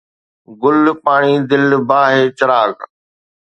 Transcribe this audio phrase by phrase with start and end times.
[0.61, 2.75] گل، پاڻي، دل، باھ، چراغ